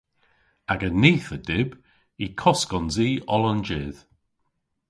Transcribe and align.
Aga 0.73 0.89
nith 1.01 1.29
a 1.35 1.37
dyb 1.47 1.69
y 2.25 2.27
koskons 2.41 2.95
i 3.07 3.09
oll 3.33 3.45
an 3.51 3.61
jydh. 3.67 3.99